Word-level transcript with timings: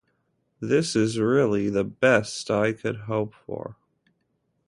This 0.59 0.95
is 0.95 1.19
really 1.19 1.69
the 1.69 1.83
best 1.83 2.49
I 2.49 2.73
could 2.73 3.01
hope 3.01 3.35
for. 3.35 3.75